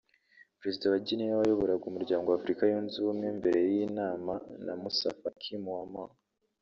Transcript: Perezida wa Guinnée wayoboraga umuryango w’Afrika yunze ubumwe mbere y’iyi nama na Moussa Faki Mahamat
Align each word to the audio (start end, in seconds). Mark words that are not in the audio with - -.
Perezida 0.59 0.85
wa 0.91 1.01
Guinnée 1.05 1.37
wayoboraga 1.39 1.85
umuryango 1.87 2.25
w’Afrika 2.29 2.61
yunze 2.71 2.95
ubumwe 2.97 3.27
mbere 3.39 3.59
y’iyi 3.71 3.87
nama 3.99 4.33
na 4.65 4.73
Moussa 4.81 5.09
Faki 5.19 5.53
Mahamat 5.65 6.11